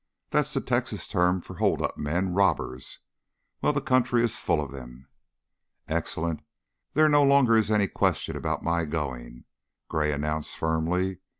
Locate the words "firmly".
10.57-11.19